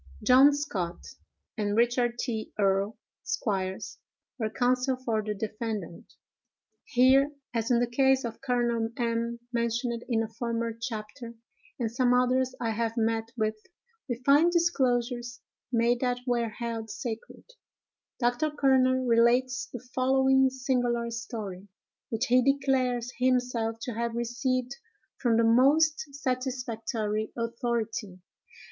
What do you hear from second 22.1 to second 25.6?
he declares himself to have received from the